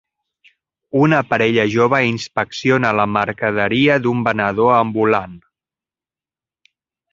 [0.99, 5.39] Una parella jove inspecciona la mercaderia d'un venedor ambulant.